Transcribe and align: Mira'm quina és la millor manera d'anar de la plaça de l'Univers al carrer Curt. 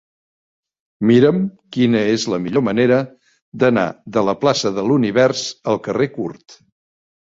Mira'm 1.09 1.37
quina 1.77 2.01
és 2.15 2.25
la 2.35 2.41
millor 2.47 2.67
manera 2.71 2.99
d'anar 3.63 3.87
de 4.19 4.27
la 4.33 4.39
plaça 4.43 4.77
de 4.83 4.91
l'Univers 4.91 5.49
al 5.75 5.83
carrer 5.91 6.15
Curt. 6.21 6.63